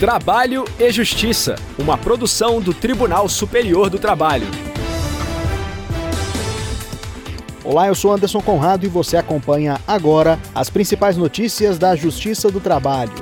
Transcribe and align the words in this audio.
Trabalho 0.00 0.64
e 0.78 0.90
Justiça, 0.90 1.56
uma 1.78 1.98
produção 1.98 2.58
do 2.58 2.72
Tribunal 2.72 3.28
Superior 3.28 3.90
do 3.90 3.98
Trabalho. 3.98 4.46
Olá, 7.62 7.86
eu 7.86 7.94
sou 7.94 8.10
Anderson 8.10 8.40
Conrado 8.40 8.86
e 8.86 8.88
você 8.88 9.18
acompanha 9.18 9.78
agora 9.86 10.38
as 10.54 10.70
principais 10.70 11.18
notícias 11.18 11.78
da 11.78 11.94
Justiça 11.94 12.50
do 12.50 12.60
Trabalho. 12.60 13.12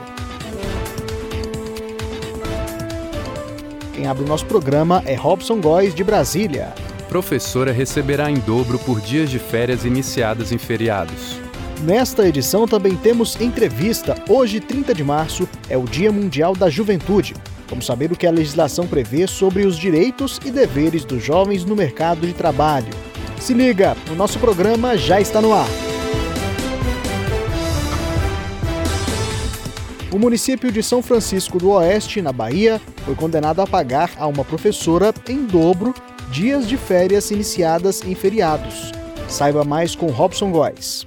Quem 3.92 4.06
abre 4.06 4.22
o 4.22 4.28
nosso 4.28 4.46
programa 4.46 5.02
é 5.04 5.16
Robson 5.16 5.60
Góes, 5.60 5.92
de 5.92 6.04
Brasília. 6.04 6.72
Professora 7.08 7.72
receberá 7.72 8.30
em 8.30 8.38
dobro 8.38 8.78
por 8.78 9.00
dias 9.00 9.28
de 9.28 9.40
férias 9.40 9.84
iniciadas 9.84 10.52
em 10.52 10.58
feriados. 10.58 11.47
Nesta 11.82 12.26
edição 12.26 12.66
também 12.66 12.96
temos 12.96 13.40
entrevista. 13.40 14.16
Hoje, 14.28 14.58
30 14.58 14.92
de 14.92 15.04
março, 15.04 15.48
é 15.68 15.76
o 15.76 15.84
Dia 15.84 16.10
Mundial 16.10 16.54
da 16.54 16.68
Juventude. 16.68 17.34
Vamos 17.68 17.86
saber 17.86 18.10
o 18.10 18.16
que 18.16 18.26
a 18.26 18.32
legislação 18.32 18.86
prevê 18.86 19.28
sobre 19.28 19.64
os 19.64 19.78
direitos 19.78 20.40
e 20.44 20.50
deveres 20.50 21.04
dos 21.04 21.22
jovens 21.22 21.64
no 21.64 21.76
mercado 21.76 22.26
de 22.26 22.32
trabalho. 22.32 22.88
Se 23.38 23.54
liga, 23.54 23.96
o 24.10 24.14
nosso 24.14 24.40
programa 24.40 24.96
já 24.96 25.20
está 25.20 25.40
no 25.40 25.52
ar. 25.52 25.68
O 30.10 30.18
município 30.18 30.72
de 30.72 30.82
São 30.82 31.00
Francisco 31.00 31.58
do 31.58 31.70
Oeste, 31.70 32.20
na 32.20 32.32
Bahia, 32.32 32.80
foi 33.04 33.14
condenado 33.14 33.60
a 33.60 33.66
pagar 33.66 34.10
a 34.18 34.26
uma 34.26 34.44
professora 34.44 35.14
em 35.28 35.44
dobro 35.44 35.94
dias 36.32 36.66
de 36.66 36.76
férias 36.76 37.30
iniciadas 37.30 38.02
em 38.02 38.16
feriados. 38.16 38.90
Saiba 39.28 39.62
mais 39.62 39.94
com 39.94 40.06
Robson 40.06 40.50
Góes. 40.50 41.06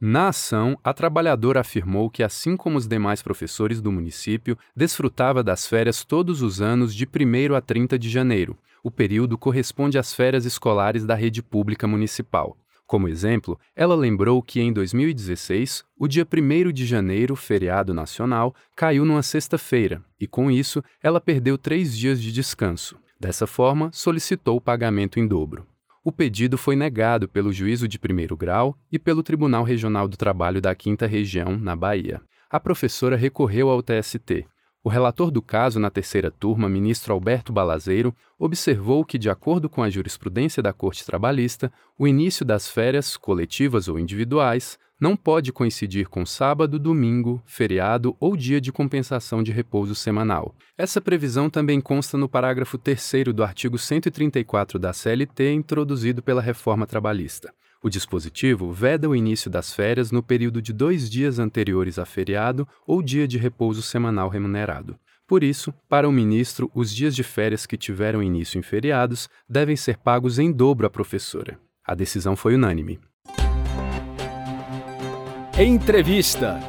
Na 0.00 0.28
ação, 0.28 0.78
a 0.84 0.94
trabalhadora 0.94 1.60
afirmou 1.60 2.08
que, 2.08 2.22
assim 2.22 2.56
como 2.56 2.78
os 2.78 2.86
demais 2.86 3.20
professores 3.20 3.80
do 3.80 3.90
município, 3.90 4.56
desfrutava 4.74 5.42
das 5.42 5.66
férias 5.66 6.04
todos 6.04 6.40
os 6.40 6.60
anos 6.60 6.94
de 6.94 7.04
1 7.04 7.54
a 7.56 7.60
30 7.60 7.98
de 7.98 8.08
janeiro. 8.08 8.56
O 8.80 8.92
período 8.92 9.36
corresponde 9.36 9.98
às 9.98 10.14
férias 10.14 10.44
escolares 10.44 11.04
da 11.04 11.16
rede 11.16 11.42
pública 11.42 11.88
municipal. 11.88 12.56
Como 12.86 13.08
exemplo, 13.08 13.58
ela 13.74 13.96
lembrou 13.96 14.40
que 14.40 14.60
em 14.60 14.72
2016, 14.72 15.84
o 15.98 16.06
dia 16.06 16.24
1 16.24 16.72
de 16.72 16.86
janeiro, 16.86 17.34
feriado 17.34 17.92
nacional, 17.92 18.54
caiu 18.76 19.04
numa 19.04 19.22
sexta-feira 19.22 20.00
e, 20.18 20.28
com 20.28 20.48
isso, 20.48 20.82
ela 21.02 21.20
perdeu 21.20 21.58
três 21.58 21.96
dias 21.98 22.22
de 22.22 22.32
descanso. 22.32 22.96
Dessa 23.18 23.48
forma, 23.48 23.90
solicitou 23.92 24.56
o 24.56 24.60
pagamento 24.60 25.18
em 25.18 25.26
dobro. 25.26 25.66
O 26.08 26.10
pedido 26.10 26.56
foi 26.56 26.74
negado 26.74 27.28
pelo 27.28 27.52
Juízo 27.52 27.86
de 27.86 27.98
Primeiro 27.98 28.34
Grau 28.34 28.74
e 28.90 28.98
pelo 28.98 29.22
Tribunal 29.22 29.62
Regional 29.62 30.08
do 30.08 30.16
Trabalho 30.16 30.58
da 30.58 30.74
Quinta 30.74 31.06
Região, 31.06 31.58
na 31.58 31.76
Bahia. 31.76 32.22
A 32.48 32.58
professora 32.58 33.14
recorreu 33.14 33.68
ao 33.68 33.82
TST. 33.82 34.46
O 34.82 34.88
relator 34.88 35.30
do 35.30 35.42
caso 35.42 35.78
na 35.78 35.90
terceira 35.90 36.30
turma, 36.30 36.66
ministro 36.66 37.12
Alberto 37.12 37.52
Balazeiro, 37.52 38.16
observou 38.38 39.04
que, 39.04 39.18
de 39.18 39.28
acordo 39.28 39.68
com 39.68 39.82
a 39.82 39.90
jurisprudência 39.90 40.62
da 40.62 40.72
Corte 40.72 41.04
Trabalhista, 41.04 41.70
o 41.98 42.08
início 42.08 42.42
das 42.42 42.70
férias, 42.70 43.14
coletivas 43.14 43.86
ou 43.86 43.98
individuais, 43.98 44.78
não 45.00 45.16
pode 45.16 45.52
coincidir 45.52 46.08
com 46.08 46.26
sábado, 46.26 46.78
domingo, 46.78 47.42
feriado 47.46 48.16
ou 48.18 48.36
dia 48.36 48.60
de 48.60 48.72
compensação 48.72 49.42
de 49.42 49.52
repouso 49.52 49.94
semanal. 49.94 50.54
Essa 50.76 51.00
previsão 51.00 51.48
também 51.48 51.80
consta 51.80 52.18
no 52.18 52.28
parágrafo 52.28 52.76
3 52.76 53.24
do 53.34 53.44
artigo 53.44 53.78
134 53.78 54.78
da 54.78 54.92
CLT, 54.92 55.52
introduzido 55.52 56.22
pela 56.22 56.42
reforma 56.42 56.86
trabalhista. 56.86 57.52
O 57.80 57.88
dispositivo 57.88 58.72
veda 58.72 59.08
o 59.08 59.14
início 59.14 59.48
das 59.48 59.72
férias 59.72 60.10
no 60.10 60.20
período 60.20 60.60
de 60.60 60.72
dois 60.72 61.08
dias 61.08 61.38
anteriores 61.38 61.96
a 61.98 62.04
feriado 62.04 62.66
ou 62.84 63.00
dia 63.00 63.28
de 63.28 63.38
repouso 63.38 63.82
semanal 63.82 64.28
remunerado. 64.28 64.98
Por 65.28 65.44
isso, 65.44 65.72
para 65.88 66.08
o 66.08 66.12
ministro, 66.12 66.70
os 66.74 66.92
dias 66.92 67.14
de 67.14 67.22
férias 67.22 67.66
que 67.66 67.76
tiveram 67.76 68.22
início 68.22 68.58
em 68.58 68.62
feriados 68.62 69.28
devem 69.48 69.76
ser 69.76 69.98
pagos 69.98 70.38
em 70.38 70.50
dobro 70.50 70.86
à 70.86 70.90
professora. 70.90 71.60
A 71.84 71.94
decisão 71.94 72.34
foi 72.34 72.54
unânime. 72.54 72.98
Entrevista. 75.60 76.60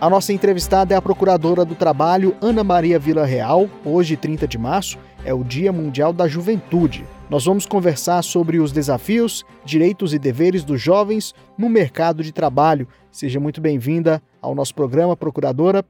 A 0.00 0.08
nossa 0.08 0.32
entrevistada 0.32 0.94
é 0.94 0.96
a 0.96 1.02
Procuradora 1.02 1.64
do 1.64 1.74
Trabalho, 1.74 2.36
Ana 2.40 2.62
Maria 2.62 3.00
Vila 3.00 3.26
Real. 3.26 3.68
Hoje, 3.84 4.16
30 4.16 4.46
de 4.46 4.56
março, 4.58 4.96
é 5.24 5.34
o 5.34 5.42
Dia 5.42 5.72
Mundial 5.72 6.12
da 6.12 6.28
Juventude. 6.28 7.04
Nós 7.28 7.44
vamos 7.46 7.66
conversar 7.66 8.22
sobre 8.22 8.60
os 8.60 8.70
desafios, 8.70 9.44
direitos 9.64 10.14
e 10.14 10.20
deveres 10.20 10.62
dos 10.62 10.80
jovens 10.80 11.34
no 11.58 11.68
mercado 11.68 12.22
de 12.22 12.30
trabalho. 12.30 12.86
Seja 13.10 13.40
muito 13.40 13.60
bem-vinda 13.60 14.22
ao 14.40 14.54
nosso 14.54 14.72
programa, 14.72 15.16
Procuradora. 15.16 15.84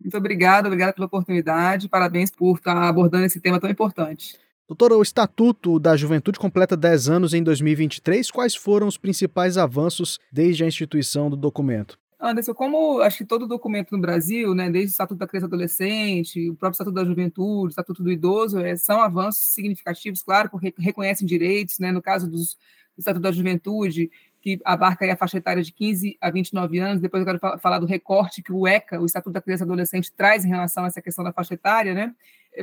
Muito 0.00 0.16
obrigada, 0.16 0.66
obrigada 0.66 0.92
pela 0.92 1.06
oportunidade. 1.06 1.88
Parabéns 1.88 2.32
por 2.32 2.56
estar 2.56 2.76
abordando 2.76 3.26
esse 3.26 3.40
tema 3.40 3.60
tão 3.60 3.70
importante. 3.70 4.36
Doutora, 4.70 4.96
o 4.96 5.02
Estatuto 5.02 5.80
da 5.80 5.96
Juventude 5.96 6.38
completa 6.38 6.76
10 6.76 7.08
anos 7.08 7.34
em 7.34 7.42
2023. 7.42 8.30
Quais 8.30 8.54
foram 8.54 8.86
os 8.86 8.96
principais 8.96 9.58
avanços 9.58 10.20
desde 10.30 10.62
a 10.62 10.66
instituição 10.68 11.28
do 11.28 11.34
documento? 11.34 11.98
Anderson, 12.20 12.54
como 12.54 13.00
acho 13.00 13.18
que 13.18 13.24
todo 13.24 13.48
documento 13.48 13.90
no 13.90 14.00
Brasil, 14.00 14.54
né, 14.54 14.70
desde 14.70 14.90
o 14.90 14.92
Estatuto 14.92 15.18
da 15.18 15.26
Criança 15.26 15.46
e 15.46 15.48
Adolescente, 15.48 16.50
o 16.50 16.54
próprio 16.54 16.74
Estatuto 16.74 16.94
da 16.94 17.04
Juventude, 17.04 17.66
o 17.66 17.68
Estatuto 17.68 18.00
do 18.00 18.12
Idoso, 18.12 18.60
é, 18.60 18.76
são 18.76 19.00
avanços 19.00 19.52
significativos, 19.52 20.22
claro, 20.22 20.48
porque 20.48 20.72
reconhecem 20.78 21.26
direitos, 21.26 21.80
né, 21.80 21.90
no 21.90 22.00
caso 22.00 22.30
dos, 22.30 22.54
do 22.54 23.00
Estatuto 23.00 23.22
da 23.22 23.32
Juventude, 23.32 24.08
que 24.40 24.60
abarca 24.64 25.12
a 25.12 25.16
faixa 25.16 25.38
etária 25.38 25.64
de 25.64 25.72
15 25.72 26.16
a 26.20 26.30
29 26.30 26.78
anos, 26.78 27.02
depois 27.02 27.22
eu 27.22 27.26
quero 27.26 27.58
falar 27.58 27.80
do 27.80 27.86
recorte 27.86 28.40
que 28.40 28.52
o 28.52 28.68
ECA, 28.68 29.00
o 29.00 29.04
Estatuto 29.04 29.32
da 29.32 29.42
Criança 29.42 29.64
e 29.64 29.66
Adolescente, 29.66 30.12
traz 30.12 30.44
em 30.44 30.48
relação 30.48 30.84
a 30.84 30.86
essa 30.86 31.02
questão 31.02 31.24
da 31.24 31.32
faixa 31.32 31.54
etária, 31.54 31.92
né, 31.92 32.14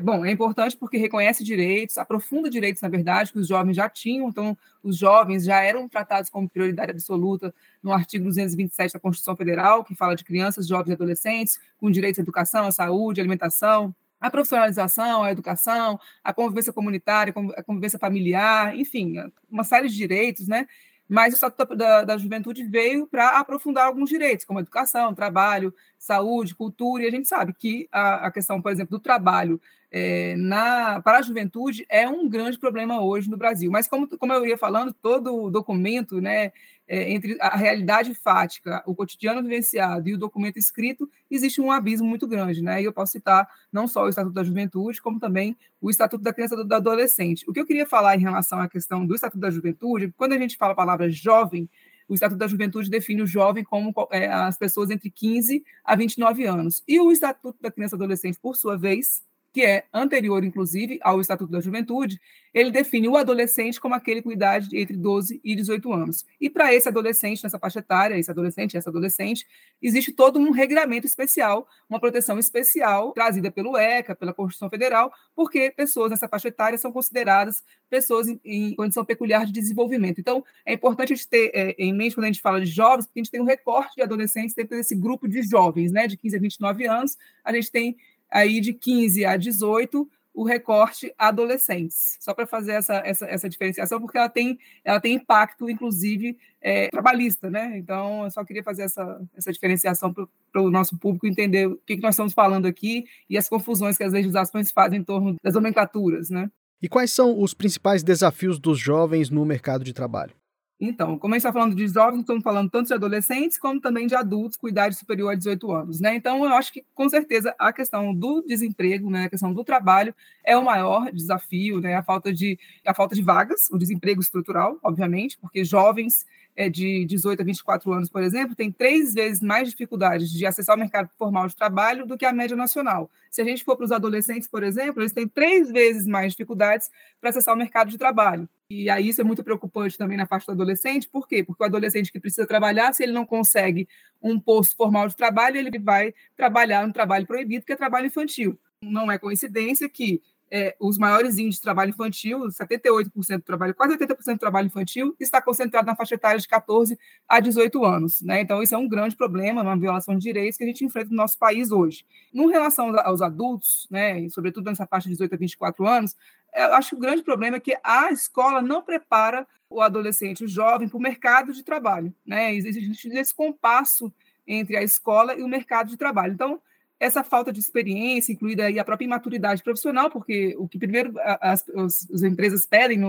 bom, 0.02 0.26
é 0.26 0.32
importante 0.32 0.76
porque 0.76 0.98
reconhece 0.98 1.44
direitos, 1.44 1.98
aprofunda 1.98 2.50
direitos, 2.50 2.82
na 2.82 2.90
verdade, 2.90 3.32
que 3.32 3.40
os 3.40 3.48
jovens 3.48 3.76
já 3.76 3.90
tinham, 3.90 4.30
então 4.30 4.58
os 4.84 4.98
jovens 4.98 5.46
já 5.46 5.62
eram 5.62 5.88
tratados 5.88 6.30
como 6.30 6.50
prioridade 6.50 6.92
absoluta 6.92 7.54
no 7.82 7.92
artigo 7.92 8.26
227 8.26 8.94
da 8.94 9.00
Constituição 9.00 9.36
Federal, 9.36 9.84
que 9.84 9.96
fala 9.96 10.16
de 10.16 10.24
crianças, 10.24 10.68
jovens 10.68 10.92
e 10.92 10.94
adolescentes 10.94 11.60
com 11.78 11.90
direitos 11.90 12.20
à 12.20 12.22
educação, 12.22 12.68
à 12.68 12.72
saúde, 12.72 13.22
à 13.22 13.24
alimentação, 13.24 13.96
à 14.20 14.30
profissionalização, 14.30 15.24
à 15.24 15.32
educação, 15.32 16.00
à 16.24 16.34
convivência 16.34 16.74
comunitária, 16.74 17.34
à 17.56 17.64
convivência 17.64 18.00
familiar, 18.00 18.76
enfim, 18.76 19.16
uma 19.50 19.64
série 19.64 19.88
de 19.88 19.96
direitos, 19.96 20.48
né? 20.48 20.68
Mas 21.08 21.34
o 21.34 21.36
Estatuto 21.36 21.76
da, 21.76 22.04
da 22.04 22.18
Juventude 22.18 22.64
veio 22.64 23.08
para 23.08 23.40
aprofundar 23.40 23.86
alguns 23.86 24.10
direitos, 24.10 24.46
como 24.46 24.60
educação, 24.60 25.14
trabalho, 25.14 25.74
saúde, 25.98 26.56
cultura, 26.56 27.04
e 27.04 27.08
a 27.08 27.12
gente 27.12 27.28
sabe 27.28 27.54
que 27.54 27.88
a, 27.92 28.28
a 28.28 28.32
questão, 28.32 28.62
por 28.62 28.72
exemplo, 28.72 28.98
do 28.98 29.02
trabalho 29.02 29.60
é, 29.90 30.36
na, 30.36 31.02
para 31.02 31.20
a 31.20 31.22
juventude 31.22 31.86
é 31.90 32.08
um 32.08 32.28
grande 32.28 32.60
problema 32.60 33.02
hoje 33.02 33.30
no 33.30 33.38
Brasil. 33.38 33.72
Mas, 33.72 33.88
como, 33.88 34.08
como 34.18 34.34
eu 34.34 34.46
ia 34.46 34.58
falando, 34.58 34.94
todo 34.94 35.50
documento, 35.50 36.20
né, 36.20 36.52
é, 36.88 37.12
entre 37.12 37.38
a 37.42 37.56
realidade 37.56 38.14
fática, 38.16 38.82
o 38.86 38.96
cotidiano 38.96 39.44
vivenciado 39.44 40.08
e 40.08 40.14
o 40.14 40.18
documento 40.18 40.58
escrito, 40.58 41.10
existe 41.30 41.60
um 41.60 41.72
abismo 41.72 42.08
muito 42.08 42.28
grande. 42.28 42.62
Né? 42.62 42.82
E 42.82 42.86
eu 42.86 42.94
posso 42.94 43.12
citar 43.12 43.48
não 43.72 43.88
só 43.88 44.06
o 44.06 44.10
Estatuto 44.10 44.34
da 44.34 44.44
Juventude, 44.44 45.02
como 45.02 45.20
também 45.20 45.58
o 45.82 45.90
Estatuto 45.90 46.24
da 46.24 46.34
Criança 46.34 46.56
e 46.56 46.64
do 46.64 46.74
Adolescente. 46.74 47.44
O 47.48 47.54
que 47.54 47.60
eu 47.60 47.66
queria 47.66 47.86
falar 47.86 48.16
em 48.16 48.22
relação 48.22 48.60
à 48.60 48.70
questão 48.70 49.06
do 49.06 49.14
Estatuto 49.14 49.40
da 49.40 49.52
Juventude, 49.52 50.14
quando 50.16 50.34
a 50.34 50.38
gente 50.38 50.56
fala 50.56 50.72
a 50.72 50.76
palavra 50.76 51.10
jovem, 51.10 51.70
o 52.08 52.14
Estatuto 52.14 52.40
da 52.40 52.48
Juventude 52.48 52.90
define 52.90 53.22
o 53.22 53.28
jovem 53.28 53.64
como 53.64 53.94
é, 54.12 54.28
as 54.28 54.58
pessoas 54.58 54.90
entre 54.90 55.10
15 55.10 55.64
a 55.84 55.96
29 55.96 56.46
anos. 56.46 56.82
E 56.88 57.00
o 57.00 57.12
Estatuto 57.12 57.58
da 57.62 57.70
Criança 57.70 57.96
e 57.96 57.98
Adolescente, 57.98 58.40
por 58.40 58.56
sua 58.56 58.78
vez, 58.78 59.27
que 59.58 59.66
é 59.66 59.86
anterior, 59.92 60.44
inclusive, 60.44 61.00
ao 61.02 61.20
Estatuto 61.20 61.52
da 61.52 61.60
Juventude, 61.60 62.22
ele 62.54 62.70
define 62.70 63.08
o 63.08 63.18
adolescente 63.18 63.82
como 63.82 63.96
aquele 63.96 64.22
com 64.22 64.32
idade 64.32 64.68
entre 64.78 64.96
12 64.96 65.42
e 65.44 65.56
18 65.56 65.92
anos. 65.92 66.28
E 66.40 66.48
para 66.48 66.72
esse 66.76 66.88
adolescente, 66.88 67.44
nessa 67.44 67.58
faixa 67.58 67.80
etária, 67.80 68.20
esse 68.20 68.30
adolescente, 68.30 68.78
essa 68.78 68.92
adolescente, 68.92 69.48
existe 69.82 70.12
todo 70.12 70.38
um 70.38 70.52
regramento 70.52 71.08
especial, 71.08 71.68
uma 71.90 72.00
proteção 72.00 72.38
especial 72.38 73.14
trazida 73.14 73.50
pelo 73.50 73.76
ECA, 73.76 74.14
pela 74.14 74.32
Constituição 74.32 74.70
Federal, 74.70 75.12
porque 75.36 75.72
pessoas 75.72 76.12
nessa 76.12 76.28
faixa 76.28 76.50
etária 76.50 76.78
são 76.78 76.92
consideradas 76.92 77.64
pessoas 77.90 78.28
em, 78.28 78.40
em 78.46 78.76
condição 78.76 79.04
peculiar 79.04 79.44
de 79.44 79.52
desenvolvimento. 79.52 80.22
Então, 80.22 80.46
é 80.68 80.74
importante 80.74 81.14
a 81.14 81.16
gente 81.16 81.28
ter 81.28 81.50
é, 81.56 81.76
em 81.80 81.92
mente 81.92 82.14
quando 82.14 82.26
a 82.26 82.28
gente 82.28 82.42
fala 82.42 82.62
de 82.62 82.68
jovens, 82.68 83.08
porque 83.08 83.22
a 83.22 83.24
gente 83.24 83.32
tem 83.32 83.42
um 83.42 83.46
recorte 83.46 83.96
de 83.96 84.04
adolescentes 84.04 84.54
dentro 84.54 84.78
desse 84.78 84.94
grupo 84.96 85.28
de 85.28 85.42
jovens, 85.42 85.92
né, 85.92 86.06
de 86.06 86.16
15 86.16 86.36
a 86.36 86.40
29 86.40 86.86
anos, 86.86 87.18
a 87.44 87.52
gente 87.52 87.72
tem 87.72 87.98
aí 88.32 88.60
de 88.60 88.74
15 88.74 89.26
a 89.26 89.38
18 89.38 90.08
o 90.38 90.44
recorte 90.44 91.12
adolescentes, 91.18 92.16
só 92.22 92.32
para 92.32 92.46
fazer 92.46 92.74
essa, 92.74 92.98
essa, 93.04 93.26
essa 93.26 93.50
diferenciação, 93.50 94.00
porque 94.00 94.20
ela 94.20 94.30
tem, 94.30 94.60
ela 94.86 95.02
tem 95.02 95.16
impacto, 95.16 95.68
inclusive, 95.68 96.38
é, 96.62 96.90
trabalhista, 96.90 97.50
né? 97.50 97.76
Então, 97.76 98.24
eu 98.24 98.30
só 98.30 98.46
queria 98.46 98.64
fazer 98.64 98.84
essa, 98.84 99.20
essa 99.36 99.52
diferenciação 99.52 100.14
para 100.14 100.62
o 100.62 100.70
nosso 100.70 100.96
público 101.00 101.26
entender 101.26 101.66
o 101.68 101.78
que, 101.78 101.96
que 101.96 102.04
nós 102.04 102.14
estamos 102.14 102.34
falando 102.34 102.68
aqui 102.68 103.06
e 103.28 103.36
as 103.36 103.50
confusões 103.50 103.98
que 103.98 104.04
as 104.04 104.14
legislações 104.14 104.72
fazem 104.72 105.00
em 105.00 105.04
torno 105.04 105.38
das 105.42 105.56
nomenclaturas, 105.56 106.30
né? 106.30 106.52
E 106.80 106.88
quais 106.88 107.12
são 107.12 107.42
os 107.42 107.56
principais 107.56 108.04
desafios 108.04 108.60
dos 108.60 108.78
jovens 108.78 109.32
no 109.32 109.44
mercado 109.44 109.84
de 109.84 109.92
trabalho? 109.92 110.36
Então, 110.80 111.18
como 111.18 111.34
a 111.34 111.38
gente 111.38 111.46
está 111.48 111.52
falando 111.52 111.76
de 111.76 111.88
jovens, 111.88 112.20
estamos 112.20 112.44
falando 112.44 112.70
tanto 112.70 112.88
de 112.88 112.94
adolescentes 112.94 113.58
como 113.58 113.82
também 113.82 114.06
de 114.06 114.14
adultos 114.14 114.58
com 114.58 114.68
idade 114.68 114.96
superior 114.96 115.32
a 115.32 115.36
18 115.36 115.72
anos, 115.72 116.00
né? 116.00 116.16
Então, 116.16 116.46
eu 116.46 116.54
acho 116.54 116.72
que, 116.72 116.86
com 116.94 117.10
certeza, 117.10 117.56
a 117.58 117.74
questão 117.74 118.14
do 118.14 118.44
desemprego, 118.44 119.10
né, 119.10 119.26
a 119.26 119.30
questão 119.30 119.52
do 119.52 119.64
trabalho 119.64 120.14
é 120.44 120.56
o 120.56 120.64
maior 120.64 121.12
desafio, 121.12 121.82
né? 121.82 121.96
A 121.96 122.04
falta 122.04 122.32
de, 122.32 122.60
a 122.86 122.94
falta 122.94 123.16
de 123.16 123.24
vagas, 123.24 123.70
o 123.72 123.78
desemprego 123.78 124.22
estrutural, 124.22 124.78
obviamente, 124.84 125.36
porque 125.40 125.66
jovens 125.66 126.28
é, 126.56 126.70
de 126.70 127.06
18 127.06 127.42
a 127.42 127.46
24 127.46 127.92
anos, 127.94 128.10
por 128.10 128.22
exemplo, 128.22 128.56
têm 128.56 128.72
três 128.72 129.16
vezes 129.16 129.42
mais 129.42 129.70
dificuldades 129.70 130.30
de 130.30 130.46
acessar 130.46 130.76
o 130.76 130.80
mercado 130.80 131.10
formal 131.18 131.48
de 131.48 131.56
trabalho 131.56 132.06
do 132.06 132.16
que 132.16 132.26
a 132.26 132.32
média 132.32 132.56
nacional. 132.56 133.10
Se 133.32 133.42
a 133.42 133.46
gente 133.46 133.64
for 133.64 133.76
para 133.76 133.86
os 133.86 133.92
adolescentes, 133.92 134.48
por 134.48 134.62
exemplo, 134.62 135.02
eles 135.02 135.12
têm 135.12 135.28
três 135.28 135.72
vezes 135.72 136.06
mais 136.06 136.34
dificuldades 136.34 136.92
para 137.20 137.32
acessar 137.32 137.56
o 137.56 137.58
mercado 137.58 137.90
de 137.90 137.98
trabalho. 137.98 138.48
E 138.70 138.90
aí 138.90 139.08
isso 139.08 139.22
é 139.22 139.24
muito 139.24 139.44
preocupante 139.44 139.98
também 139.98 140.18
na 140.18 140.28
parte 140.28 140.46
do 140.46 140.52
adolescente, 140.52 141.08
por 141.08 141.26
quê? 141.26 141.42
Porque 141.44 141.64
o 141.64 141.66
adolescente 141.66 142.12
que 142.12 142.20
precisa 142.20 142.46
trabalhar, 142.46 142.92
se 142.94 143.04
ele 143.04 143.14
não 143.14 143.26
consegue 143.26 143.88
um 144.22 144.38
posto 144.40 144.76
formal 144.76 145.08
de 145.08 145.16
trabalho, 145.16 145.58
ele 145.58 145.80
vai 145.80 146.14
trabalhar 146.36 146.86
no 146.86 146.92
trabalho 146.92 147.26
proibido, 147.26 147.66
que 147.66 147.72
é 147.72 147.78
trabalho 147.78 148.08
infantil. 148.08 148.60
Não 148.84 149.10
é 149.10 149.18
coincidência 149.18 149.88
que 149.88 150.22
é, 150.50 150.76
os 150.80 150.98
maiores 150.98 151.38
índices 151.38 151.56
de 151.56 151.62
trabalho 151.62 151.90
infantil, 151.90 152.40
78% 152.48 153.38
do 153.38 153.42
trabalho, 153.44 153.76
quase 153.76 153.98
80% 153.98 154.34
do 154.34 154.40
trabalho 154.40 154.68
infantil, 154.68 155.16
está 155.20 155.42
concentrado 155.42 155.86
na 155.86 155.96
faixa 155.96 156.16
etária 156.16 156.40
de 156.40 156.48
14 156.48 156.98
a 157.28 157.40
18 157.40 157.84
anos. 157.86 158.22
Né? 158.22 158.42
Então, 158.42 158.64
isso 158.64 158.74
é 158.74 158.78
um 158.78 158.88
grande 158.88 159.16
problema, 159.16 159.62
uma 159.62 159.78
violação 159.78 160.16
de 160.16 160.22
direitos 160.22 160.58
que 160.58 160.64
a 160.64 160.68
gente 160.68 160.86
enfrenta 160.86 161.10
no 161.10 161.18
nosso 161.18 161.38
país 161.38 161.72
hoje. 161.72 162.06
No 162.34 162.48
relação 162.48 162.98
aos 163.00 163.22
adultos, 163.22 163.88
né, 163.92 164.22
e 164.22 164.30
sobretudo 164.30 164.66
nessa 164.66 164.88
faixa 164.88 165.10
de 165.10 165.16
18 165.16 165.36
a 165.36 165.38
24 165.38 165.88
anos, 165.88 166.16
eu 166.56 166.74
acho 166.74 166.90
que 166.90 166.96
o 166.96 167.00
grande 167.00 167.24
problema 167.24 167.58
é 167.58 167.60
que 167.60 167.78
a 167.84 168.12
escola 168.12 168.62
não 168.62 168.82
prepara 168.82 169.46
o 169.70 169.82
adolescente, 169.82 170.46
o 170.46 170.48
jovem, 170.48 170.88
para 170.88 170.98
o 170.98 171.02
mercado 171.02 171.52
de 171.52 171.64
trabalho. 171.64 172.14
Né? 172.26 172.56
Existe 172.56 173.10
esse 173.10 173.36
compasso 173.36 174.12
entre 174.48 174.78
a 174.78 174.82
escola 174.82 175.36
e 175.36 175.44
o 175.44 175.48
mercado 175.48 175.90
de 175.90 175.98
trabalho. 175.98 176.34
Então, 176.34 176.62
essa 177.00 177.24
falta 177.24 177.54
de 177.54 177.60
experiência, 177.60 178.34
incluída 178.34 178.66
aí 178.66 178.80
a 178.80 178.84
própria 178.84 179.06
imaturidade 179.06 179.62
profissional, 179.62 180.10
porque 180.10 180.56
o 180.58 180.68
que 180.68 180.80
primeiro 180.80 181.14
as, 181.20 181.64
as, 181.70 182.10
as 182.12 182.24
empresas 182.24 182.66
pedem 182.66 183.00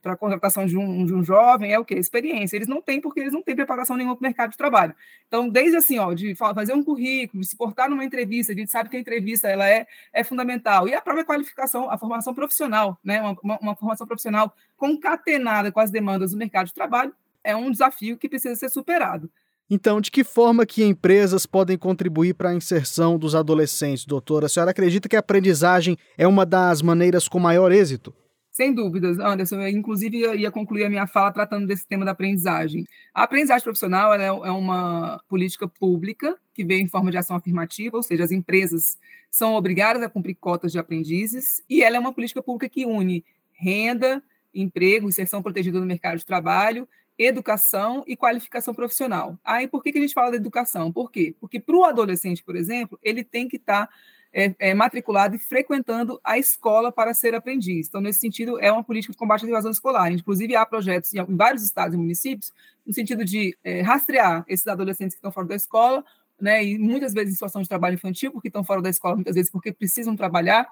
para 0.00 0.12
a 0.12 0.16
contratação 0.16 0.64
de 0.64 0.76
um, 0.78 1.04
de 1.04 1.12
um 1.12 1.24
jovem 1.24 1.72
é 1.72 1.78
o 1.78 1.84
quê? 1.84 1.94
Experiência. 1.94 2.56
Eles 2.56 2.68
não 2.68 2.80
têm, 2.80 3.00
porque 3.00 3.20
eles 3.20 3.32
não 3.32 3.42
têm 3.42 3.56
preparação 3.56 3.96
nenhuma 3.96 4.14
para 4.14 4.22
o 4.22 4.28
mercado 4.28 4.50
de 4.50 4.56
trabalho. 4.56 4.94
Então, 5.26 5.48
desde 5.48 5.76
assim, 5.76 5.98
ó, 5.98 6.12
de 6.12 6.34
fazer 6.36 6.72
um 6.72 6.84
currículo, 6.84 7.42
de 7.42 7.48
se 7.48 7.56
portar 7.56 7.90
numa 7.90 8.04
entrevista, 8.04 8.52
a 8.52 8.56
gente 8.56 8.70
sabe 8.70 8.88
que 8.88 8.96
a 8.96 9.00
entrevista 9.00 9.48
ela 9.48 9.68
é, 9.68 9.86
é 10.12 10.22
fundamental. 10.22 10.86
E 10.86 10.94
a 10.94 11.02
própria 11.02 11.24
qualificação, 11.24 11.90
a 11.90 11.98
formação 11.98 12.32
profissional, 12.34 12.98
né? 13.02 13.20
Uma, 13.20 13.36
uma, 13.42 13.58
uma 13.58 13.76
formação 13.76 14.06
profissional 14.06 14.54
concatenada 14.76 15.72
com 15.72 15.80
as 15.80 15.90
demandas 15.90 16.30
do 16.30 16.36
mercado 16.36 16.66
de 16.66 16.74
trabalho 16.74 17.12
é 17.42 17.56
um 17.56 17.70
desafio 17.70 18.16
que 18.16 18.28
precisa 18.28 18.54
ser 18.54 18.68
superado. 18.68 19.28
Então, 19.74 20.02
de 20.02 20.10
que 20.10 20.22
forma 20.22 20.66
que 20.66 20.84
empresas 20.84 21.46
podem 21.46 21.78
contribuir 21.78 22.34
para 22.34 22.50
a 22.50 22.54
inserção 22.54 23.18
dos 23.18 23.34
adolescentes, 23.34 24.04
doutora? 24.04 24.44
A 24.44 24.48
senhora 24.50 24.70
acredita 24.70 25.08
que 25.08 25.16
a 25.16 25.20
aprendizagem 25.20 25.96
é 26.18 26.28
uma 26.28 26.44
das 26.44 26.82
maneiras 26.82 27.26
com 27.26 27.38
maior 27.38 27.72
êxito? 27.72 28.14
Sem 28.50 28.74
dúvidas, 28.74 29.18
Anderson. 29.18 29.62
Eu, 29.62 29.68
inclusive, 29.68 30.18
ia 30.36 30.50
concluir 30.50 30.84
a 30.84 30.90
minha 30.90 31.06
fala 31.06 31.32
tratando 31.32 31.66
desse 31.66 31.88
tema 31.88 32.04
da 32.04 32.10
aprendizagem. 32.10 32.84
A 33.14 33.22
aprendizagem 33.22 33.64
profissional 33.64 34.12
é, 34.12 34.26
é 34.26 34.50
uma 34.50 35.18
política 35.26 35.66
pública 35.66 36.36
que 36.52 36.66
vem 36.66 36.82
em 36.82 36.86
forma 36.86 37.10
de 37.10 37.16
ação 37.16 37.34
afirmativa, 37.34 37.96
ou 37.96 38.02
seja, 38.02 38.24
as 38.24 38.30
empresas 38.30 38.98
são 39.30 39.54
obrigadas 39.54 40.02
a 40.02 40.10
cumprir 40.10 40.34
cotas 40.34 40.70
de 40.70 40.78
aprendizes, 40.78 41.62
e 41.66 41.82
ela 41.82 41.96
é 41.96 41.98
uma 41.98 42.12
política 42.12 42.42
pública 42.42 42.68
que 42.68 42.84
une 42.84 43.24
renda, 43.54 44.22
emprego, 44.54 45.08
inserção 45.08 45.42
protegida 45.42 45.80
no 45.80 45.86
mercado 45.86 46.18
de 46.18 46.26
trabalho 46.26 46.86
educação 47.24 48.04
e 48.06 48.16
qualificação 48.16 48.74
profissional. 48.74 49.38
Aí, 49.44 49.68
por 49.68 49.82
que, 49.82 49.92
que 49.92 49.98
a 49.98 50.00
gente 50.00 50.14
fala 50.14 50.30
da 50.30 50.36
educação? 50.36 50.92
Por 50.92 51.10
quê? 51.10 51.34
Porque 51.40 51.60
para 51.60 51.76
o 51.76 51.84
adolescente, 51.84 52.42
por 52.42 52.56
exemplo, 52.56 52.98
ele 53.02 53.22
tem 53.22 53.48
que 53.48 53.56
estar 53.56 53.86
tá, 53.86 53.92
é, 54.32 54.54
é, 54.58 54.74
matriculado 54.74 55.36
e 55.36 55.38
frequentando 55.38 56.20
a 56.24 56.38
escola 56.38 56.90
para 56.90 57.12
ser 57.12 57.34
aprendiz. 57.34 57.88
Então, 57.88 58.00
nesse 58.00 58.20
sentido, 58.20 58.58
é 58.58 58.72
uma 58.72 58.82
política 58.82 59.12
de 59.12 59.18
combate 59.18 59.44
à 59.44 59.48
evasão 59.48 59.70
escolar. 59.70 60.10
Inclusive, 60.10 60.56
há 60.56 60.64
projetos 60.64 61.12
em, 61.14 61.24
vários 61.36 61.62
estados 61.62 61.94
e 61.94 61.98
municípios 61.98 62.52
no 62.86 62.92
sentido 62.92 63.24
de 63.24 63.56
é, 63.62 63.82
rastrear 63.82 64.44
esses 64.48 64.66
adolescentes 64.66 65.14
que 65.14 65.18
estão 65.18 65.30
fora 65.30 65.46
da 65.46 65.54
escola, 65.54 66.04
né, 66.40 66.64
e 66.64 66.78
muitas 66.78 67.14
vezes 67.14 67.30
em 67.30 67.34
situação 67.34 67.62
de 67.62 67.68
trabalho 67.68 67.94
infantil, 67.94 68.32
porque 68.32 68.48
estão 68.48 68.64
fora 68.64 68.82
da 68.82 68.90
escola, 68.90 69.14
muitas 69.14 69.36
vezes 69.36 69.50
porque 69.50 69.70
precisam 69.72 70.16
trabalhar, 70.16 70.68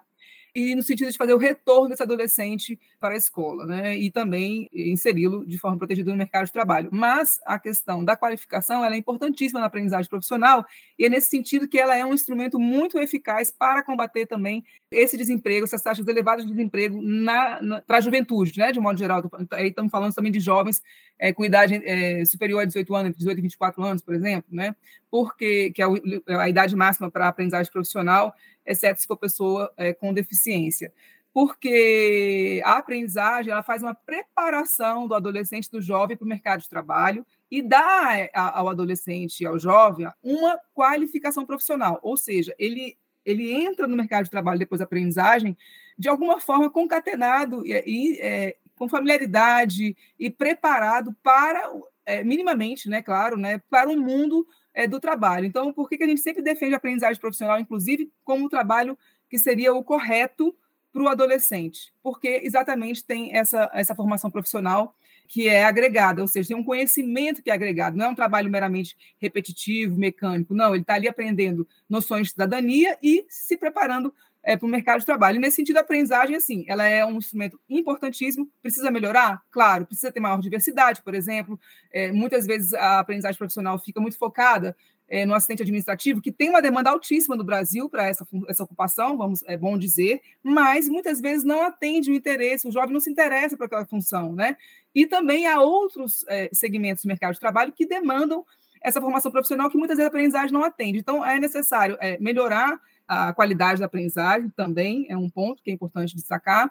e 0.55 0.75
no 0.75 0.82
sentido 0.82 1.11
de 1.11 1.17
fazer 1.17 1.35
o 1.35 1.38
retorno 1.38 1.88
desse 1.88 2.02
adolescente 2.02 2.79
para 2.99 3.14
a 3.14 3.17
escola, 3.17 3.67
né? 3.67 3.97
E 3.97 4.11
também 4.11 4.69
inseri-lo 4.73 5.47
de 5.47 5.58
forma 5.58 5.79
protegida 5.79 6.11
no 6.11 6.17
mercado 6.17 6.47
de 6.47 6.52
trabalho. 6.52 6.88
Mas 6.93 7.38
a 7.44 7.58
questão 7.58 8.05
da 8.05 8.17
qualificação 8.17 8.85
é 8.85 8.97
importantíssima 8.97 9.61
na 9.61 9.67
aprendizagem 9.67 10.08
profissional 10.08 10.64
e 10.99 11.06
é 11.06 11.08
nesse 11.08 11.29
sentido 11.29 11.69
que 11.69 11.79
ela 11.79 11.97
é 11.97 12.05
um 12.05 12.14
instrumento 12.14 12.58
muito 12.58 12.99
eficaz 12.99 13.50
para 13.50 13.82
combater 13.82 14.26
também 14.26 14.64
esse 14.91 15.17
desemprego, 15.17 15.64
essas 15.64 15.82
taxas 15.82 16.06
elevadas 16.06 16.44
de 16.44 16.50
desemprego 16.50 17.00
na, 17.00 17.62
na 17.62 17.81
para 17.81 17.99
a 17.99 18.00
juventude, 18.00 18.58
né? 18.58 18.73
De 18.73 18.81
modo 18.81 18.99
geral, 18.99 19.23
aí 19.53 19.69
estamos 19.69 19.91
falando 19.91 20.14
também 20.14 20.32
de 20.32 20.41
jovens 20.41 20.82
é, 21.19 21.32
com 21.32 21.44
idade 21.44 21.81
é, 21.85 22.25
superior 22.25 22.62
a 22.62 22.64
18 22.64 22.94
anos, 22.94 23.17
18 23.17 23.38
e 23.38 23.43
24 23.43 23.82
anos, 23.85 24.03
por 24.03 24.14
exemplo, 24.14 24.49
né? 24.50 24.75
Porque 25.11 25.70
que 25.70 25.82
é 25.82 25.87
a 26.29 26.49
idade 26.49 26.75
máxima 26.75 27.11
para 27.11 27.26
a 27.26 27.29
aprendizagem 27.29 27.70
profissional 27.70 28.35
exceto 28.64 29.00
se 29.00 29.06
for 29.06 29.16
pessoa 29.16 29.72
é, 29.76 29.92
com 29.92 30.12
deficiência. 30.12 30.92
Porque 31.32 32.60
a 32.64 32.78
aprendizagem 32.78 33.52
ela 33.52 33.62
faz 33.62 33.82
uma 33.82 33.94
preparação 33.94 35.06
do 35.06 35.14
adolescente, 35.14 35.70
do 35.70 35.80
jovem 35.80 36.16
para 36.16 36.24
o 36.24 36.28
mercado 36.28 36.60
de 36.60 36.68
trabalho 36.68 37.24
e 37.50 37.62
dá 37.62 38.18
é, 38.18 38.30
ao 38.34 38.68
adolescente 38.68 39.40
e 39.40 39.46
ao 39.46 39.58
jovem 39.58 40.08
uma 40.22 40.58
qualificação 40.74 41.44
profissional, 41.44 41.98
ou 42.02 42.16
seja, 42.16 42.54
ele, 42.58 42.96
ele 43.24 43.52
entra 43.52 43.86
no 43.86 43.96
mercado 43.96 44.24
de 44.24 44.30
trabalho 44.30 44.58
depois 44.58 44.78
da 44.78 44.84
aprendizagem 44.84 45.56
de 45.98 46.08
alguma 46.08 46.40
forma 46.40 46.70
concatenado 46.70 47.66
e, 47.66 47.72
e 47.86 48.18
é, 48.20 48.56
com 48.81 48.88
familiaridade 48.88 49.94
e 50.19 50.31
preparado 50.31 51.15
para, 51.23 51.71
é, 52.06 52.25
minimamente, 52.25 52.88
né, 52.88 53.03
claro, 53.03 53.37
né, 53.37 53.61
para 53.69 53.91
o 53.91 54.00
mundo 54.00 54.47
é, 54.73 54.88
do 54.88 54.99
trabalho. 54.99 55.44
Então, 55.44 55.71
por 55.71 55.87
que, 55.87 55.99
que 55.99 56.05
a 56.05 56.06
gente 56.06 56.23
sempre 56.23 56.41
defende 56.41 56.73
a 56.73 56.79
aprendizagem 56.79 57.21
profissional, 57.21 57.61
inclusive, 57.61 58.11
como 58.25 58.47
um 58.47 58.49
trabalho 58.49 58.97
que 59.29 59.38
seria 59.38 59.75
o 59.75 59.85
correto 59.85 60.56
para 60.91 61.03
o 61.03 61.09
adolescente? 61.09 61.93
Porque 62.03 62.41
exatamente 62.43 63.05
tem 63.05 63.37
essa, 63.37 63.71
essa 63.75 63.94
formação 63.94 64.31
profissional 64.31 64.97
que 65.29 65.47
é 65.47 65.62
agregada, 65.62 66.23
ou 66.23 66.27
seja, 66.27 66.49
tem 66.49 66.56
um 66.56 66.65
conhecimento 66.65 67.43
que 67.43 67.50
é 67.50 67.55
agregado, 67.55 67.99
não 67.99 68.06
é 68.06 68.09
um 68.09 68.15
trabalho 68.15 68.50
meramente 68.50 68.97
repetitivo, 69.21 69.97
mecânico, 69.97 70.55
não, 70.55 70.75
ele 70.75 70.82
está 70.82 70.94
ali 70.94 71.06
aprendendo 71.06 71.69
noções 71.88 72.29
de 72.29 72.32
cidadania 72.32 72.99
e 73.03 73.27
se 73.29 73.58
preparando 73.58 74.13
é, 74.43 74.56
para 74.56 74.67
o 74.67 74.69
mercado 74.69 75.01
de 75.01 75.06
trabalho. 75.06 75.37
E 75.37 75.39
nesse 75.39 75.56
sentido, 75.56 75.77
a 75.77 75.81
aprendizagem, 75.81 76.37
assim, 76.37 76.65
ela 76.67 76.85
é 76.85 77.05
um 77.05 77.19
instrumento 77.19 77.61
importantíssimo. 77.69 78.49
Precisa 78.63 78.91
melhorar? 78.91 79.43
Claro, 79.51 79.87
precisa 79.87 80.11
ter 80.11 80.20
maior 80.20 80.41
diversidade, 80.41 81.03
por 81.03 81.15
exemplo. 81.15 81.59
É, 81.93 82.11
muitas 82.13 82.47
vezes 82.47 82.73
a 82.75 83.01
aprendizagem 83.01 83.39
profissional 83.39 83.79
fica 83.79 84.01
muito 84.01 84.17
focada 84.17 84.77
é, 85.11 85.27
no 85.27 85.35
assistente 85.35 85.63
administrativo, 85.63 86.23
que 86.23 86.31
tem 86.31 86.49
uma 86.49 86.63
demanda 86.63 86.89
altíssima 86.89 87.35
no 87.35 87.43
Brasil 87.43 87.91
para 87.91 88.06
essa, 88.06 88.25
essa 88.49 88.63
ocupação, 88.63 89.19
vamos, 89.19 89.43
é 89.44 89.56
bom 89.56 89.77
dizer, 89.77 90.20
mas 90.41 90.89
muitas 90.89 91.20
vezes 91.20 91.44
não 91.44 91.63
atende 91.63 92.13
o 92.13 92.15
interesse, 92.15 92.69
o 92.69 92.70
jovem 92.70 92.93
não 92.93 93.01
se 93.01 93.11
interessa 93.11 93.56
por 93.56 93.67
aquela 93.67 93.85
função, 93.85 94.32
né? 94.32 94.56
E 94.94 95.06
também 95.06 95.49
há 95.49 95.61
outros 95.61 96.25
é, 96.29 96.49
segmentos 96.53 97.03
do 97.03 97.09
mercado 97.09 97.35
de 97.35 97.41
trabalho 97.41 97.73
que 97.73 97.87
demandam 97.87 98.44
essa 98.81 99.01
formação 99.01 99.31
profissional 99.31 99.69
que 99.69 99.77
muitas 99.77 99.97
vezes 99.97 100.06
a 100.06 100.09
aprendizagem 100.09 100.53
não 100.53 100.65
atende. 100.65 100.99
Então, 100.99 101.25
é 101.25 101.39
necessário 101.39 101.99
é, 102.01 102.17
melhorar 102.19 102.81
a 103.10 103.32
qualidade 103.32 103.81
da 103.81 103.86
aprendizagem 103.86 104.48
também 104.50 105.05
é 105.08 105.17
um 105.17 105.29
ponto 105.29 105.60
que 105.64 105.70
é 105.70 105.74
importante 105.74 106.14
destacar, 106.14 106.70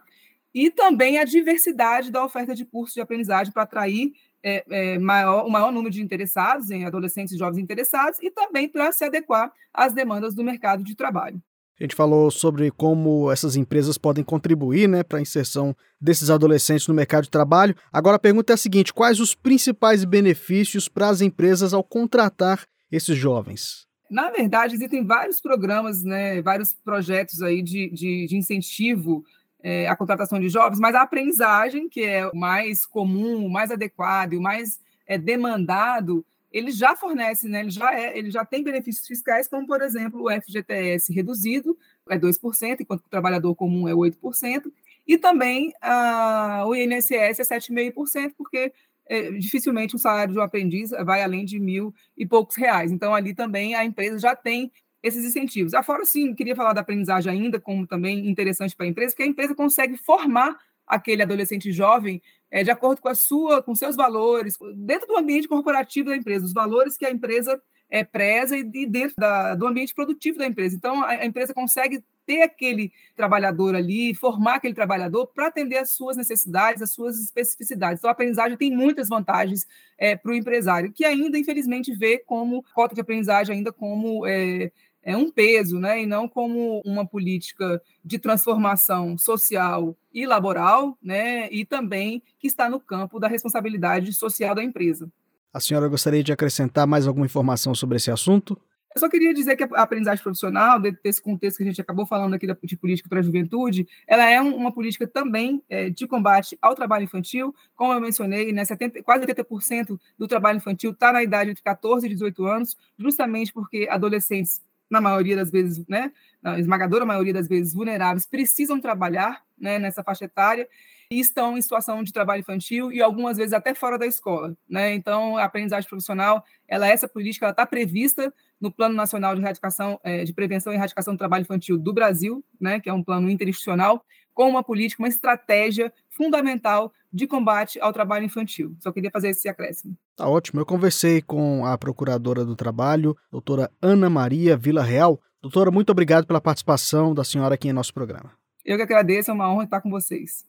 e 0.55 0.71
também 0.71 1.17
a 1.17 1.25
diversidade 1.25 2.09
da 2.09 2.23
oferta 2.23 2.55
de 2.55 2.63
cursos 2.63 2.93
de 2.93 3.01
aprendizagem 3.01 3.51
para 3.51 3.63
atrair 3.63 4.13
é, 4.41 4.63
é, 4.69 4.97
maior, 4.97 5.45
o 5.45 5.49
maior 5.49 5.69
número 5.69 5.93
de 5.93 6.01
interessados, 6.01 6.71
em 6.71 6.85
adolescentes 6.85 7.33
e 7.33 7.37
jovens 7.37 7.59
interessados, 7.59 8.19
e 8.23 8.31
também 8.31 8.69
para 8.69 8.89
se 8.93 9.03
adequar 9.03 9.51
às 9.73 9.91
demandas 9.93 10.33
do 10.33 10.41
mercado 10.41 10.81
de 10.81 10.95
trabalho. 10.95 11.41
A 11.77 11.83
gente 11.83 11.95
falou 11.95 12.31
sobre 12.31 12.71
como 12.71 13.29
essas 13.29 13.57
empresas 13.57 13.97
podem 13.97 14.23
contribuir 14.23 14.87
né, 14.87 15.03
para 15.03 15.17
a 15.17 15.21
inserção 15.21 15.75
desses 15.99 16.29
adolescentes 16.29 16.87
no 16.87 16.93
mercado 16.93 17.25
de 17.25 17.29
trabalho. 17.29 17.75
Agora 17.91 18.15
a 18.15 18.19
pergunta 18.19 18.53
é 18.53 18.55
a 18.55 18.57
seguinte: 18.57 18.93
quais 18.93 19.19
os 19.19 19.35
principais 19.35 20.05
benefícios 20.05 20.87
para 20.87 21.09
as 21.09 21.19
empresas 21.19 21.73
ao 21.73 21.83
contratar 21.83 22.65
esses 22.89 23.17
jovens? 23.17 23.88
Na 24.09 24.31
verdade, 24.31 24.75
existem 24.75 25.05
vários 25.05 25.39
programas, 25.39 26.03
né, 26.03 26.41
vários 26.41 26.73
projetos 26.73 27.41
aí 27.41 27.61
de, 27.61 27.89
de, 27.89 28.25
de 28.27 28.37
incentivo 28.37 29.23
é, 29.61 29.87
à 29.87 29.95
contratação 29.95 30.39
de 30.39 30.49
jovens, 30.49 30.79
mas 30.79 30.95
a 30.95 31.01
aprendizagem, 31.01 31.87
que 31.87 32.01
é 32.01 32.25
o 32.27 32.35
mais 32.35 32.85
comum, 32.85 33.45
o 33.45 33.49
mais 33.49 33.71
adequado 33.71 34.33
e 34.33 34.37
o 34.37 34.41
mais 34.41 34.79
é, 35.05 35.17
demandado, 35.17 36.25
ele 36.51 36.71
já 36.71 36.95
fornece, 36.95 37.47
né, 37.47 37.61
ele, 37.61 37.69
já 37.69 37.93
é, 37.93 38.17
ele 38.17 38.31
já 38.31 38.43
tem 38.43 38.63
benefícios 38.63 39.05
fiscais, 39.05 39.47
como, 39.47 39.67
por 39.67 39.81
exemplo, 39.81 40.23
o 40.23 40.41
FGTS 40.41 41.13
reduzido, 41.13 41.77
é 42.09 42.17
2%, 42.17 42.77
enquanto 42.79 43.01
o 43.01 43.09
trabalhador 43.09 43.53
comum 43.53 43.87
é 43.87 43.93
8%, 43.93 44.71
e 45.07 45.17
também 45.17 45.73
a, 45.81 46.63
o 46.67 46.75
INSS 46.75 47.11
é 47.11 47.59
7,5%, 47.59 48.33
porque 48.37 48.71
é, 49.09 49.31
dificilmente 49.31 49.95
o 49.95 49.99
salário 49.99 50.33
de 50.33 50.39
um 50.39 50.43
aprendiz 50.43 50.91
vai 51.03 51.23
além 51.23 51.43
de 51.43 51.59
mil 51.59 51.93
e 52.15 52.25
poucos 52.25 52.55
reais. 52.55 52.91
Então, 52.91 53.13
ali 53.13 53.33
também 53.33 53.73
a 53.73 53.83
empresa 53.83 54.19
já 54.19 54.35
tem 54.35 54.71
esses 55.01 55.25
incentivos. 55.25 55.73
Afora, 55.73 56.05
sim, 56.05 56.33
queria 56.35 56.55
falar 56.55 56.73
da 56.73 56.81
aprendizagem 56.81 57.31
ainda, 57.31 57.59
como 57.59 57.87
também 57.87 58.29
interessante 58.29 58.75
para 58.75 58.85
a 58.85 58.89
empresa, 58.89 59.15
que 59.15 59.23
a 59.23 59.25
empresa 59.25 59.55
consegue 59.55 59.97
formar 59.97 60.57
aquele 60.85 61.23
adolescente 61.23 61.71
jovem 61.71 62.21
é, 62.51 62.63
de 62.63 62.71
acordo 62.71 63.01
com 63.01 63.09
a 63.09 63.15
sua, 63.15 63.61
com 63.61 63.75
seus 63.75 63.95
valores, 63.95 64.57
dentro 64.75 65.07
do 65.07 65.17
ambiente 65.17 65.47
corporativo 65.47 66.09
da 66.09 66.15
empresa, 66.15 66.45
os 66.45 66.53
valores 66.53 66.97
que 66.97 67.05
a 67.05 67.11
empresa 67.11 67.61
é, 67.89 68.03
preza 68.03 68.57
e, 68.57 68.69
e 68.73 68.85
dentro 68.85 69.15
da, 69.17 69.55
do 69.55 69.67
ambiente 69.67 69.93
produtivo 69.93 70.37
da 70.37 70.45
empresa. 70.45 70.75
Então, 70.75 71.03
a, 71.03 71.09
a 71.09 71.25
empresa 71.25 71.53
consegue 71.53 72.03
ter 72.29 72.43
aquele 72.43 72.91
trabalhador 73.15 73.73
ali, 73.75 74.13
formar 74.13 74.57
aquele 74.57 74.75
trabalhador 74.75 75.25
para 75.25 75.47
atender 75.47 75.77
às 75.77 75.89
suas 75.89 76.15
necessidades, 76.15 76.79
às 76.79 76.91
suas 76.91 77.19
especificidades. 77.19 77.97
Então, 77.97 78.07
a 78.07 78.13
aprendizagem 78.13 78.55
tem 78.55 78.69
muitas 78.69 79.09
vantagens 79.09 79.65
é, 79.97 80.15
para 80.15 80.31
o 80.31 80.35
empresário, 80.35 80.91
que 80.91 81.03
ainda, 81.03 81.39
infelizmente, 81.39 81.91
vê 81.91 82.19
como 82.19 82.63
cota 82.75 82.93
de 82.93 83.01
aprendizagem 83.01 83.55
ainda 83.55 83.73
como 83.73 84.27
é, 84.27 84.71
é 85.01 85.17
um 85.17 85.31
peso, 85.31 85.79
né, 85.79 86.03
e 86.03 86.05
não 86.05 86.29
como 86.29 86.83
uma 86.85 87.03
política 87.03 87.81
de 88.05 88.19
transformação 88.19 89.17
social 89.17 89.97
e 90.13 90.23
laboral, 90.27 90.95
né, 91.01 91.51
e 91.51 91.65
também 91.65 92.21
que 92.37 92.45
está 92.45 92.69
no 92.69 92.79
campo 92.79 93.19
da 93.19 93.27
responsabilidade 93.27 94.13
social 94.13 94.53
da 94.53 94.63
empresa. 94.63 95.11
A 95.51 95.59
senhora 95.59 95.87
gostaria 95.87 96.21
de 96.21 96.31
acrescentar 96.31 96.85
mais 96.85 97.07
alguma 97.07 97.25
informação 97.25 97.73
sobre 97.73 97.97
esse 97.97 98.11
assunto? 98.11 98.55
Eu 98.95 98.99
só 98.99 99.07
queria 99.07 99.33
dizer 99.33 99.55
que 99.55 99.63
a 99.63 99.81
aprendizagem 99.83 100.23
profissional, 100.23 100.79
desse 100.79 101.21
contexto 101.21 101.57
que 101.57 101.63
a 101.63 101.65
gente 101.65 101.79
acabou 101.79 102.07
falando 102.07 102.33
aqui 102.33 102.47
de 102.63 102.75
política 102.75 103.07
para 103.07 103.19
a 103.19 103.21
juventude, 103.21 103.87
ela 104.07 104.27
é 104.27 104.41
uma 104.41 104.71
política 104.71 105.07
também 105.07 105.63
é, 105.69 105.89
de 105.89 106.07
combate 106.07 106.57
ao 106.59 106.73
trabalho 106.73 107.03
infantil. 107.03 107.53
Como 107.75 107.93
eu 107.93 108.01
mencionei, 108.01 108.51
né, 108.51 108.65
70, 108.65 109.03
quase 109.03 109.25
80% 109.27 109.99
do 110.17 110.27
trabalho 110.27 110.57
infantil 110.57 110.91
está 110.91 111.13
na 111.13 111.21
idade 111.21 111.51
entre 111.51 111.61
14 111.61 112.05
e 112.07 112.09
18 112.09 112.45
anos, 112.45 112.77
justamente 112.97 113.53
porque 113.53 113.87
adolescentes, 113.89 114.61
na 114.89 114.99
maioria 114.99 115.35
das 115.35 115.51
vezes, 115.51 115.85
né, 115.87 116.11
na 116.41 116.57
esmagadora 116.57 117.05
maioria 117.05 117.33
das 117.33 117.47
vezes 117.47 117.75
vulneráveis, 117.75 118.25
precisam 118.25 118.81
trabalhar 118.81 119.43
né, 119.55 119.77
nessa 119.77 120.03
faixa 120.03 120.25
etária 120.25 120.67
e 121.11 121.19
estão 121.19 121.57
em 121.57 121.61
situação 121.61 122.03
de 122.03 122.13
trabalho 122.13 122.41
infantil 122.41 122.91
e 122.91 123.01
algumas 123.01 123.37
vezes 123.37 123.53
até 123.53 123.73
fora 123.73 123.97
da 123.97 124.05
escola. 124.05 124.55
Né? 124.67 124.93
Então, 124.93 125.37
a 125.37 125.43
aprendizagem 125.43 125.89
profissional, 125.89 126.43
ela 126.67 126.87
essa 126.87 127.07
política 127.07 127.45
ela 127.45 127.51
está 127.51 127.65
prevista 127.65 128.33
no 128.59 128.71
Plano 128.71 128.95
Nacional 128.95 129.35
de 129.35 129.41
Erradicação, 129.41 129.99
é, 130.03 130.23
de 130.23 130.33
Prevenção 130.33 130.73
e 130.73 130.75
Erradicação 130.75 131.13
do 131.13 131.17
Trabalho 131.17 131.43
Infantil 131.43 131.77
do 131.77 131.93
Brasil, 131.93 132.43
né, 132.59 132.79
que 132.79 132.89
é 132.89 132.93
um 132.93 133.03
plano 133.03 133.29
interinstitucional, 133.29 134.03
com 134.33 134.49
uma 134.49 134.63
política, 134.63 135.01
uma 135.01 135.09
estratégia 135.09 135.91
fundamental 136.09 136.93
de 137.11 137.27
combate 137.27 137.79
ao 137.81 137.91
trabalho 137.91 138.25
infantil. 138.25 138.75
Só 138.79 138.91
queria 138.91 139.11
fazer 139.11 139.29
esse 139.29 139.49
acréscimo. 139.49 139.97
Tá 140.15 140.27
ótimo. 140.27 140.61
Eu 140.61 140.65
conversei 140.65 141.21
com 141.21 141.65
a 141.65 141.77
Procuradora 141.77 142.45
do 142.45 142.55
Trabalho, 142.55 143.17
doutora 143.31 143.69
Ana 143.81 144.09
Maria 144.09 144.55
Vila 144.55 144.83
Real. 144.83 145.19
Doutora, 145.41 145.71
muito 145.71 145.89
obrigado 145.89 146.25
pela 146.25 146.39
participação 146.39 147.13
da 147.13 147.23
senhora 147.23 147.55
aqui 147.55 147.69
em 147.69 147.73
nosso 147.73 147.93
programa. 147.93 148.31
Eu 148.63 148.77
que 148.77 148.83
agradeço, 148.83 149.31
é 149.31 149.33
uma 149.33 149.51
honra 149.51 149.63
estar 149.63 149.81
com 149.81 149.89
vocês. 149.89 150.45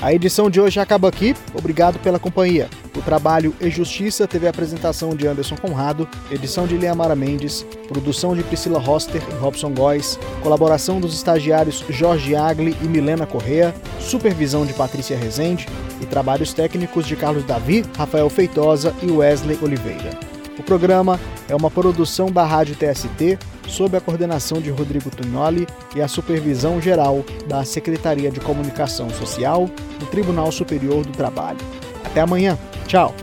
A 0.00 0.12
edição 0.14 0.48
de 0.48 0.60
hoje 0.60 0.78
acaba 0.78 1.08
aqui. 1.08 1.34
Obrigado 1.54 1.98
pela 1.98 2.20
companhia. 2.20 2.68
O 2.98 3.02
Trabalho 3.02 3.54
e 3.60 3.70
Justiça 3.70 4.26
teve 4.26 4.48
a 4.48 4.50
apresentação 4.50 5.14
de 5.14 5.24
Anderson 5.24 5.56
Conrado, 5.56 6.08
edição 6.32 6.66
de 6.66 6.76
Leamara 6.76 7.14
Mendes, 7.14 7.64
produção 7.86 8.34
de 8.34 8.42
Priscila 8.42 8.80
Roster 8.80 9.22
e 9.30 9.34
Robson 9.34 9.72
Góes, 9.72 10.18
colaboração 10.42 11.00
dos 11.00 11.14
estagiários 11.14 11.84
Jorge 11.88 12.34
Agli 12.34 12.76
e 12.82 12.86
Milena 12.86 13.24
Correa, 13.24 13.72
supervisão 14.00 14.66
de 14.66 14.72
Patrícia 14.72 15.16
Rezende 15.16 15.68
e 16.02 16.06
trabalhos 16.06 16.52
técnicos 16.52 17.06
de 17.06 17.14
Carlos 17.14 17.44
Davi, 17.44 17.84
Rafael 17.96 18.28
Feitosa 18.28 18.92
e 19.00 19.08
Wesley 19.08 19.56
Oliveira. 19.62 20.10
O 20.58 20.62
programa 20.64 21.20
é 21.48 21.54
uma 21.54 21.70
produção 21.70 22.32
da 22.32 22.44
Rádio 22.44 22.74
TST 22.74 23.38
sob 23.68 23.96
a 23.96 24.00
coordenação 24.00 24.60
de 24.60 24.70
Rodrigo 24.70 25.08
Tugnoli 25.08 25.68
e 25.94 26.02
a 26.02 26.08
supervisão 26.08 26.80
geral 26.80 27.24
da 27.46 27.64
Secretaria 27.64 28.28
de 28.28 28.40
Comunicação 28.40 29.08
Social 29.10 29.70
do 30.00 30.06
Tribunal 30.06 30.50
Superior 30.50 31.04
do 31.04 31.12
Trabalho. 31.12 31.58
Até 32.04 32.20
amanhã. 32.20 32.58
Tchau. 32.86 33.14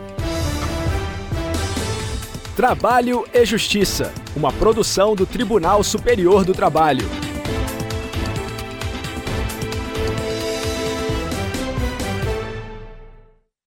Trabalho 2.54 3.26
e 3.34 3.44
Justiça, 3.44 4.12
uma 4.34 4.50
produção 4.50 5.14
do 5.14 5.26
Tribunal 5.26 5.82
Superior 5.84 6.44
do 6.44 6.54
Trabalho. 6.54 7.25